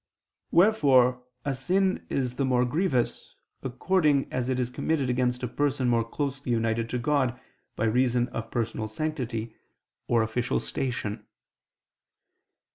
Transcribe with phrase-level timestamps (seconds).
[0.49, 5.87] Wherefore a sin is the more grievous, according as it is committed against a person
[5.89, 7.39] more closely united to God
[7.75, 9.55] by reason of personal sanctity,
[10.07, 11.27] or official station.